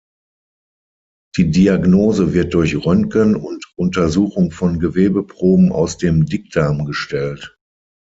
[1.37, 7.55] Die Diagnose wird durch Röntgen und Untersuchung von Gewebeproben aus dem Dickdarm gestellt.